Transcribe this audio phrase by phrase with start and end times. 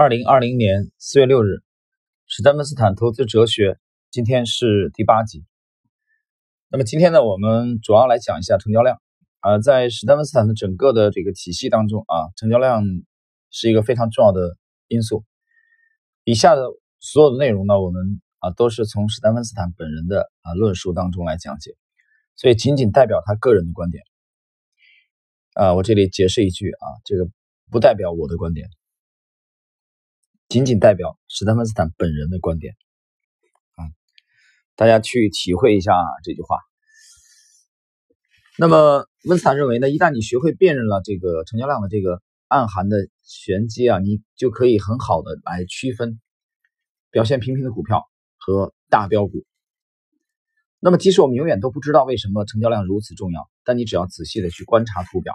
[0.00, 1.60] 二零二零年四月六日，
[2.28, 3.80] 史丹文斯坦投资哲学，
[4.12, 5.44] 今天是第八集。
[6.68, 9.02] 那么今天呢，我们主要来讲一下成交量。
[9.40, 12.84] 啊，在史丹文斯坦的整个的这个体系当中啊，成交量
[13.50, 14.56] 是一个非常重要的
[14.86, 15.24] 因素。
[16.22, 16.62] 以下的
[17.00, 21.74] 所有的内容呢，我们啊都是从史丹文斯坦本人的啊论述当中来讲解，
[22.36, 24.04] 所以仅仅代表他个人的观点。
[25.54, 27.28] 啊，我这里解释一句啊，这个
[27.68, 28.68] 不代表我的观点。
[30.48, 32.74] 仅仅代表史丹芬斯坦本人的观点
[33.74, 33.84] 啊，
[34.76, 35.92] 大家去体会一下
[36.24, 36.56] 这句话。
[38.56, 46.18] 那么温斯坦认为呢，一旦你学会辨认了这个成交量的这个暗含的玄机啊，你就可以很好的来区分
[47.10, 49.44] 表现平平的股票和大标股。
[50.80, 55.34] 那么即使我们永远都不知道为什么成交量如此重要，但你只要仔细的去观察图表，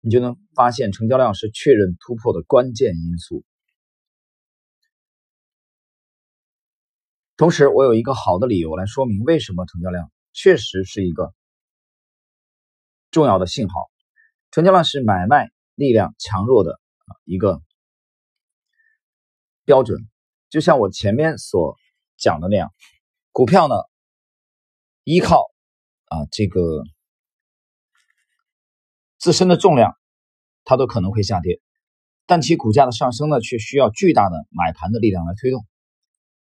[0.00, 3.44] 你就能发现成交量是确认突破的关键因素。
[7.36, 11.34] 同时，我有一个好的理由来说明为什么成交量确实是一个
[13.10, 13.90] 重要的信号。
[14.50, 16.78] 成交量是买卖力量强弱的
[17.24, 17.62] 一个
[19.64, 19.98] 标准，
[20.50, 21.76] 就像我前面所
[22.18, 22.72] 讲的那样，
[23.32, 23.74] 股票呢
[25.04, 25.50] 依靠
[26.04, 26.84] 啊这个
[29.18, 29.96] 自身的重量，
[30.64, 31.60] 它都可能会下跌，
[32.26, 35.66] 但其股价的上升呢，却需要巨大的买盘的力量来推动。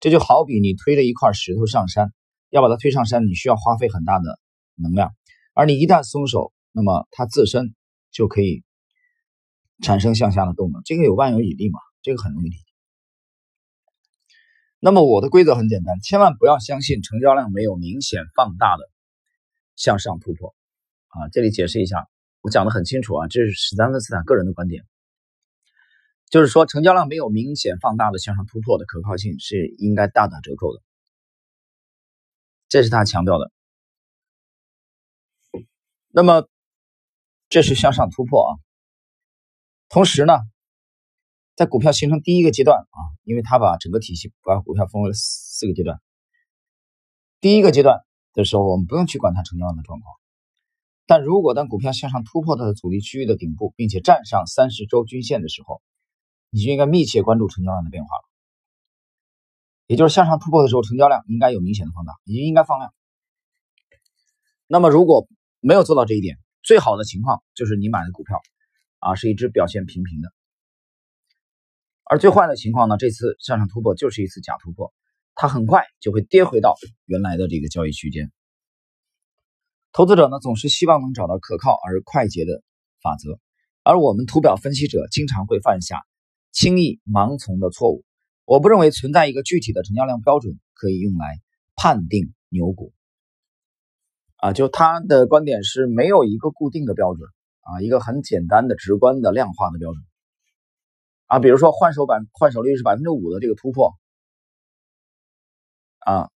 [0.00, 2.12] 这就好比你推着一块石头上山，
[2.50, 4.38] 要把它推上山，你需要花费很大的
[4.76, 5.14] 能量，
[5.54, 7.74] 而你一旦松手，那么它自身
[8.10, 8.62] 就可以
[9.82, 10.80] 产生向下的动能。
[10.84, 11.80] 这个有万有引力嘛？
[12.02, 12.62] 这个很容易理解。
[14.80, 18.84] 那么我的规则很简单，千万不要相信成交量没有明显放大的
[19.74, 20.54] 向上突破
[21.08, 21.28] 啊！
[21.32, 22.06] 这里解释一下，
[22.42, 24.84] 我讲的很清楚啊，这是史丹文斯坦个人的观点。
[26.30, 30.82] 就是说，成交量没有明显放大的向上突破的可靠性是应该大打折扣的，
[32.68, 33.50] 这是他强调的。
[36.10, 36.48] 那么，
[37.48, 38.50] 这是向上突破啊。
[39.88, 40.34] 同时呢，
[41.54, 46.00] 在股票形成第一个阶段啊，因为他把整个体系把股票分为了四个阶段。
[47.40, 50.14] 第一个阶段的时候，我们不用去管它成交量的状况，
[51.06, 55.80] 但如果当股票向上突破它的阻力区域的顶部，并且站上三十周均线的时候，
[56.50, 58.22] 你就应该密切关注成交量的变化了，
[59.86, 62.94] 也就是向上突破的时候，成交量应该有明显的放大，也应该放量。
[64.66, 65.28] 那么如果
[65.60, 68.40] 没有做到这一点，最好的情况就是你买的股票
[68.98, 70.32] 啊是一只表现平平的，
[72.04, 74.92] 而最坏的情况呢，这次向上突破就是一次假突破，
[75.34, 78.30] 它很快就会跌回到原来的这个交易区间。
[79.92, 82.62] 投资者呢总是希望能找到可靠而快捷的
[83.02, 83.38] 法则，
[83.82, 86.04] 而我们图表分析者经常会犯下。
[86.52, 88.04] 轻易盲从的错误，
[88.44, 91.40] 我不认为存在一个具体的成交量标准可以用来
[91.76, 92.92] 判定牛股。
[94.36, 97.28] 啊，就他的观点是没有一个固定的标准
[97.60, 100.02] 啊，一个很简单的、直观的量化的标准。
[101.26, 103.94] 啊，比如说换手百换手率是百分之五的这个突破，
[105.98, 106.30] 啊，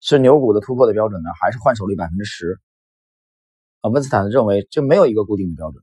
[0.00, 2.60] 是牛股的突破的标准呢，还是换手率百分之十？
[3.80, 5.82] 啊，温斯坦认为这没有一个固定的标准。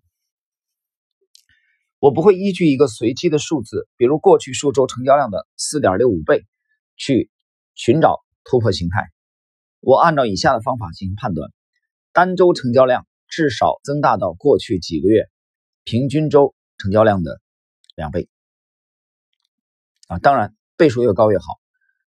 [2.00, 6.46] 我不会依据一个随机的数字，比如过去数周成交量的四点六五倍，
[6.96, 7.32] 去
[7.74, 9.10] 寻找突破形态。
[9.80, 11.52] 我按照以下的方法进行判断：
[12.14, 15.28] 单周成交量至少增大到过去几个月
[15.86, 17.42] 平均周成交量的
[17.96, 18.30] 两倍。
[20.08, 21.60] 啊，当然倍数越高越好，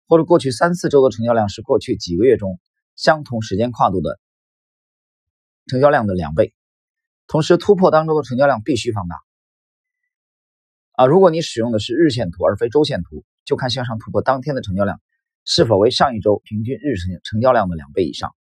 [0.06, 2.60] 或者过去三四周的成交量是过去几个月中
[2.94, 4.20] 相同时间跨度的
[5.66, 6.53] 成交量的两倍。
[7.26, 9.16] 同时，突破当中的成交量必须放大。
[10.98, 15.00] 啊，如果你使用的是日线图而非周线图，就看向上突破当天的成交量
[15.44, 18.34] 是否为上一周平均日成成交量的两倍以上。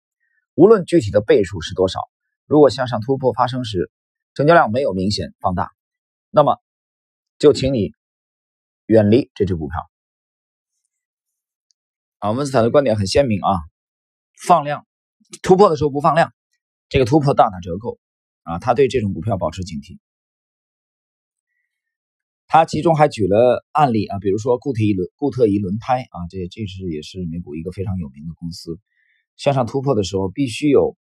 [0.55, 1.99] 无论具体的倍数是多少，
[2.47, 3.91] 如果向上突破发生时
[4.35, 5.73] 成交量没有明显放大，
[6.31, 6.61] 那么
[7.41, 7.93] 就请你
[8.87, 9.77] 远离这只股票。
[12.21, 13.51] 啊，温斯坦的观点很鲜明啊，
[14.47, 14.87] 放量
[15.43, 16.33] 突破的时候不放量，
[16.89, 17.99] 这个突破大打折扣
[18.45, 19.99] 啊，他对这种股票保持警惕。
[22.55, 28.79] 他其中还举了案例啊，比如说固特异轮固特异轮胎啊，这这是也是美股一个非常有名的公司，
[29.35, 30.97] 向上突破的时候必须有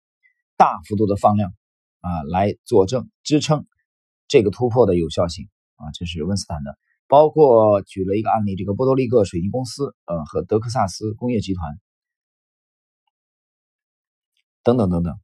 [0.56, 1.54] 大幅度的放量
[2.00, 3.66] 啊，来佐证支撑
[4.26, 6.76] 这个突破的有效性啊，这是温斯坦的。
[7.06, 11.78] 包括举了一个案例，这个波多利各水泥公司呃和德克萨斯工业集团
[14.64, 15.20] 等等等等。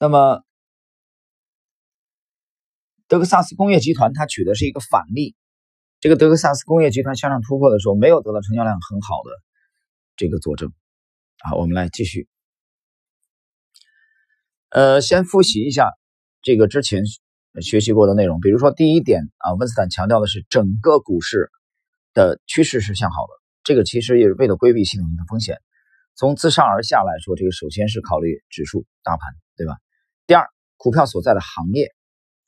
[0.00, 0.42] 那么。
[3.10, 5.34] 德克萨斯工业集团它举的是一个反例，
[5.98, 9.32] 这个德克萨斯工业集团向上突破的时候，没有得到成交量很好的
[10.14, 10.72] 这个佐证
[11.38, 11.56] 啊。
[11.56, 12.28] 我们来继续，
[14.68, 15.90] 呃，先复习一下
[16.40, 17.02] 这个之前
[17.60, 21.50] 学习过的内容，比如说第一点啊，温斯坦强调的是整个股市
[22.14, 23.32] 的趋势是向好的，
[23.64, 25.56] 这个其实也是为了规避系统性的风险。
[26.14, 29.78] 从自上而下来说，这个首先是考虑指数大盘，对吧？
[30.28, 30.46] 第二，
[30.76, 31.92] 股票所在的行业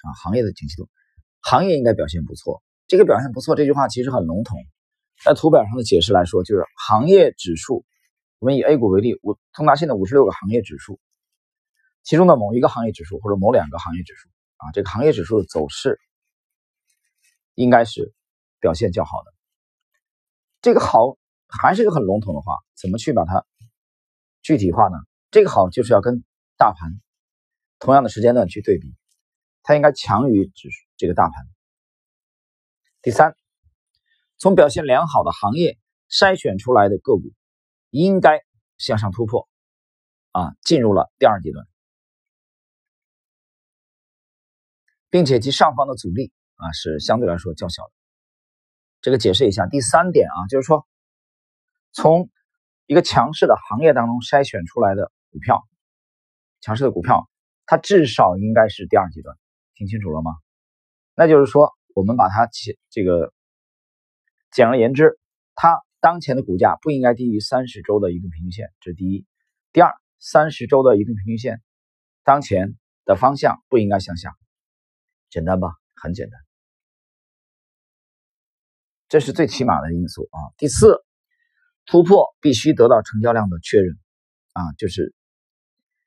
[0.02, 0.88] 啊，行业的景气度，
[1.40, 2.62] 行业应该表现不错。
[2.86, 4.58] 这个表现不错这句话其实很笼统，
[5.24, 7.84] 在图表上的解释来说，就是行业指数。
[8.38, 10.98] 我们以 A 股为例，五通达信的五十六个行业指数，
[12.02, 16.00] 其中的某一个行业指数或者某两个行业指数啊，这个行业指数的走势
[17.54, 18.12] 应该是
[18.58, 19.32] 表现较好的。
[20.60, 21.16] 这个好
[21.48, 23.44] 还是一个很笼统的话，怎么去把它？
[24.42, 24.98] 具体化呢？
[25.30, 26.24] 这个好就是要跟
[26.58, 27.00] 大盘
[27.78, 28.92] 同样的时间段去对比，
[29.62, 31.34] 它应该强于指数这个大盘。
[33.00, 33.36] 第三，
[34.38, 35.78] 从表现良好的行业
[36.10, 37.32] 筛选出来的个股，
[37.90, 38.40] 应该
[38.78, 39.48] 向上突破，
[40.30, 41.66] 啊，进入了第二阶段，
[45.10, 47.92] 并且其上方的阻力啊是相对来说较小的。
[49.00, 49.66] 这个解释一下。
[49.66, 50.86] 第三点啊，就是说
[51.92, 52.30] 从。
[52.86, 55.66] 一个强势的行业当中筛选出来的股票，
[56.60, 57.30] 强势的股票，
[57.64, 59.38] 它至少应该是第二阶段，
[59.74, 60.32] 听清楚了吗？
[61.14, 63.32] 那就是说，我们把它简这个
[64.50, 65.18] 简而言之，
[65.54, 69.26] 它当前的股价不应该低于三十周的移动平均线，这是第一。
[69.72, 71.62] 第二，三十周的移动平均线
[72.24, 74.34] 当前的方向不应该向下，
[75.30, 75.68] 简单吧？
[75.94, 76.40] 很简单，
[79.08, 80.38] 这是最起码的因素啊。
[80.56, 81.04] 第四。
[81.84, 83.98] 突破必须得到成交量的确认，
[84.52, 85.12] 啊，就是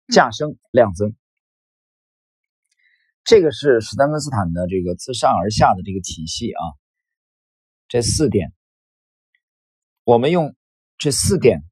[0.07, 1.13] 价升量增。
[3.25, 6.61] 这个是史丹文斯坦的这个自上而下的这个体系啊。
[7.87, 8.53] 这四点，
[10.03, 10.55] 我们用
[10.97, 11.63] 这四点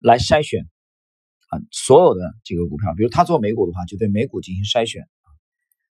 [0.00, 0.64] 来筛选
[1.48, 2.94] 啊所有的这个股票。
[2.96, 5.06] 比如他做美股的话，就对美股进行筛选。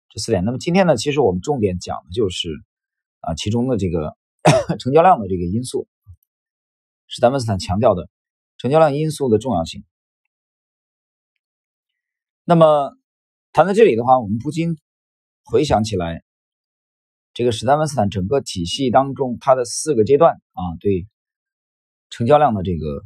[0.09, 0.45] 这四点。
[0.45, 2.49] 那么今天呢，其实我们重点讲的就是
[3.21, 4.17] 啊其中的这个
[4.79, 5.89] 成交量的这个因素。
[7.06, 8.09] 史丹文斯坦强调的
[8.59, 9.85] 成交量因素的重要性。
[12.45, 12.97] 那么
[13.55, 14.77] 谈到这里的话，我们不禁
[15.45, 16.25] 回想起来，
[17.35, 21.06] 这个史丹文斯坦整个体系当中，它的四个阶段啊，对
[22.11, 23.05] 成交量的这个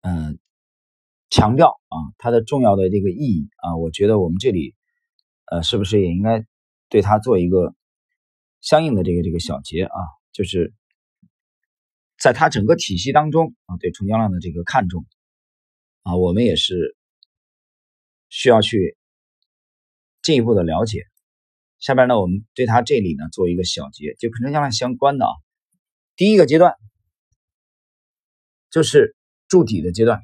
[0.00, 0.38] 嗯
[1.28, 4.74] 强调啊，它的重要的这个意义啊，我觉得我们这里
[5.44, 6.46] 呃，是不是也应该
[6.88, 7.74] 对它做一个
[8.62, 9.98] 相应的这个这个小结啊，
[10.32, 10.72] 就是。
[12.16, 15.04] 在它整个体系当中啊，对成交量的这个看重
[16.04, 16.96] 啊，我们也是
[18.36, 18.96] 需要去
[20.20, 21.04] 进一步的了解。
[21.78, 25.30] 下边呢，我们对它这里呢做一个小结，就跟成交量相关的啊。
[26.16, 26.74] 第一个阶段
[28.70, 29.14] 就是
[29.46, 30.20] 筑底的阶段，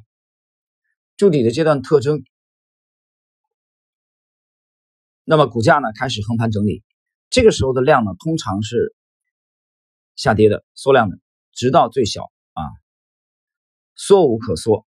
[1.16, 2.24] 筑底的阶段特征。
[5.22, 6.82] 那么股价呢开始横盘整理，
[7.28, 8.92] 这个时候的量呢通常是
[10.16, 11.16] 下跌的，缩量的。
[11.52, 12.24] 直到最小
[12.54, 12.62] 啊，
[13.94, 14.84] 缩无可缩，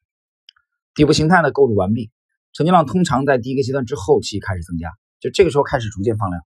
[0.94, 2.12] 底部形态呢构筑完毕，
[2.53, 4.89] 成交量通常在第一个阶段之后期开始增加，
[5.19, 6.41] 就这个时候开始逐渐放量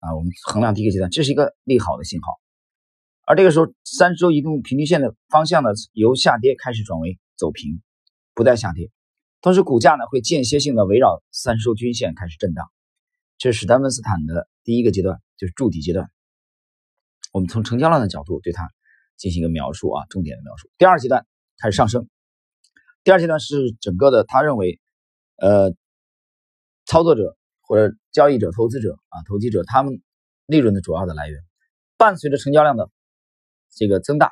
[0.00, 0.14] 啊。
[0.14, 2.26] 我们衡量第一个阶段，这是一个利好的信号。
[3.26, 7.80] 而这个时候，三十周移动平均线的方向呢由下跌开始转为走平，
[8.34, 8.90] 不再下跌，
[9.40, 12.66] 同时股价呢会间歇性的围绕三十周均线开始震荡。
[13.38, 16.10] 这是史丹文斯坦的第一个阶段，就是筑底阶段。
[17.32, 18.70] 我们从成交量的角度对它。
[19.18, 20.68] 进行一个描述啊，重点的描述。
[20.78, 21.24] 第二阶段
[21.58, 22.08] 开始上升，
[23.04, 24.80] 第二阶段是整个的，他认为，
[25.42, 25.74] 呃，
[26.84, 30.00] 操作者或者交易者、投资者啊、投机者他们
[30.46, 31.42] 利润的主要的来源。
[31.96, 32.88] 伴随着成交量的
[33.68, 34.30] 这个增大，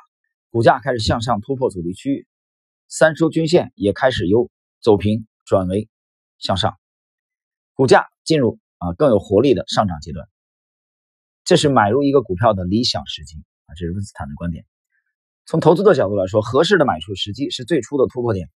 [0.51, 2.27] 股价开始向上突破阻力区域，
[2.87, 4.49] 三周均线也开始由
[4.79, 5.89] 走平转为
[6.37, 6.77] 向上，
[7.73, 10.25] 股价进入啊更有活力的上涨阶段。
[11.43, 14.65] 这是买入一个股票的理想时机啊，这是温斯坦的观点。
[15.45, 18.49] 从投资的角度来说，合适的买出时机是最初的突破点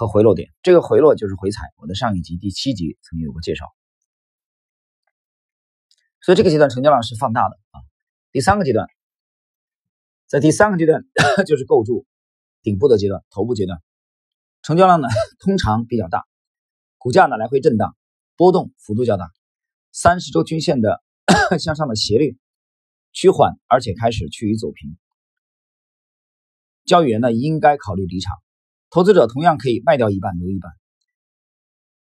[0.00, 0.50] 和回落点。
[0.62, 1.60] 这个回落就是回踩。
[1.76, 3.66] 我的上一集第七集曾经有过介绍。
[6.22, 7.80] 所以这个阶段成交量是放大的啊。
[8.32, 8.86] 第三个阶段，
[10.26, 11.04] 在第三个阶段
[11.44, 12.06] 就是构筑
[12.62, 13.78] 顶部的阶段，头部阶段，
[14.62, 16.24] 成交量呢通常比较大，
[16.96, 17.94] 股价呢来回震荡，
[18.36, 19.30] 波动幅度较大，
[19.92, 21.02] 三十周均线的
[21.60, 22.38] 向上的斜率
[23.12, 24.96] 趋缓，而且开始趋于走平。
[26.86, 28.34] 交易员呢应该考虑离场，
[28.90, 30.72] 投资者同样可以卖掉一半留一半。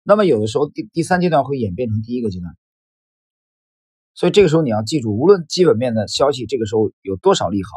[0.02, 2.56] 那么有的时候第第三阶段会演变成第一个阶段，
[4.14, 7.70] 所以这个时候你要记住，无论基本面的消息这个时候有多少利好，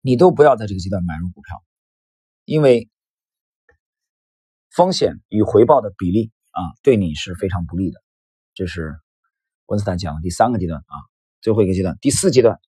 [0.00, 1.62] 你都不要在这个阶段买入股票，
[2.44, 2.90] 因为
[4.70, 8.02] 风险与回报的比例啊，对你是非常不利的。
[8.52, 8.98] 这是
[9.66, 10.94] 温斯坦讲的第三个阶段啊，
[11.40, 12.58] 最后一个阶段，第四阶段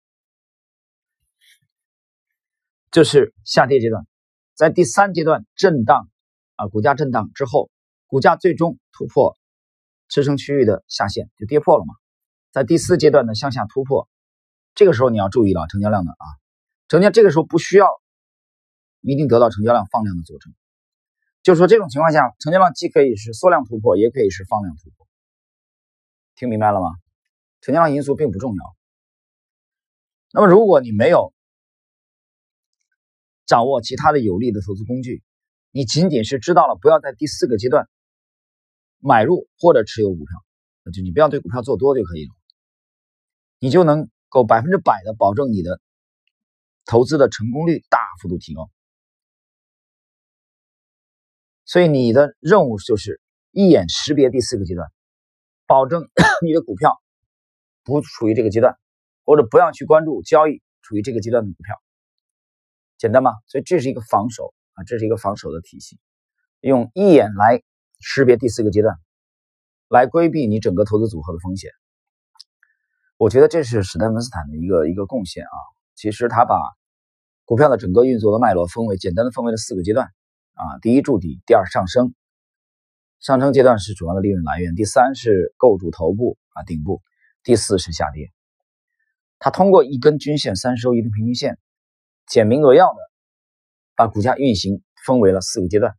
[2.90, 4.06] 就是下跌阶段，
[4.58, 6.08] 在第三阶段震荡
[6.56, 7.70] 啊，股价震荡之后。
[8.10, 9.36] 股价最终突破
[10.08, 11.92] 支撑区域的下限，就跌破了嘛。
[12.50, 14.08] 在第四阶段的向下突破，
[14.74, 16.24] 这个时候你要注意了成交量的啊，
[16.88, 17.86] 成交这个时候不需要
[19.02, 20.54] 一定得到成交量放量的佐证，
[21.42, 25.06] 就是说这种情况下，成交量既可以是缩量突破，也可以是放量突破。
[26.34, 26.86] 听明白了吗？
[27.60, 28.76] 成交量因素并不重要。
[30.32, 31.34] 那么如果你没有
[33.48, 35.24] 掌握其他的有利的投资工具，
[35.72, 37.88] 你仅仅是知道了不要在第四个阶段。
[39.00, 42.34] 买入或者持有股票，就你不要对股票做多就可以了，
[43.60, 45.80] 你就能够百分之百的保证你的
[46.84, 48.68] 投资的成功率大幅度提高。
[51.64, 53.20] 所以你的任务就是
[53.52, 54.90] 一眼识别第四个阶段，
[55.64, 56.10] 保证
[56.44, 57.00] 你的股票
[57.84, 58.76] 不处于这个阶段，
[59.24, 61.80] 或者不要去关注交易处于这个阶段的股票，
[62.98, 63.32] 简单吗？
[63.46, 65.98] 所以这是一个防守啊，这是一个防守的体系，
[66.60, 67.62] 用一眼来。
[68.00, 68.94] 识别第四个阶段，
[69.88, 71.72] 来规避你整个投资组合的风险。
[73.16, 75.56] 我觉得这是史丹文斯坦的一个一个贡献啊。
[75.96, 76.60] 其实他把
[77.44, 80.06] 股票的整个运作的脉络分为简单的分为了四个阶段
[80.54, 80.78] 啊。
[80.80, 82.14] 第一筑底，第二上升，
[83.18, 84.76] 上升阶段是主要的利润来源。
[84.76, 87.02] 第三是构筑头部啊顶部，
[87.42, 88.30] 第四是下跌。
[89.40, 91.58] 他通过一根均线三十周移动平均线，
[92.30, 92.98] 简明扼要的
[93.94, 95.96] 把股价运行分为了四个阶段。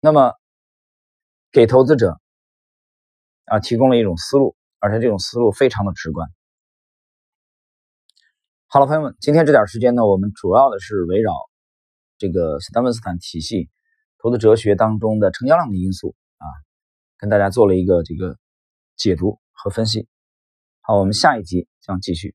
[0.00, 0.34] 那么，
[1.50, 2.20] 给投资者
[3.46, 6.28] 啊提供了一种思路，而且这种思路非常的直观。
[8.66, 11.32] 好了，朋友们，今天这点时间呢，我们主要的是围绕
[12.18, 13.70] 这个斯坦文斯坦体系
[14.18, 16.44] 投资哲学当中的成交量的因素啊，
[17.16, 18.36] 跟大家做了一个这个
[18.96, 20.06] 解读和分析。
[20.86, 22.34] 好，我们下一集将继续。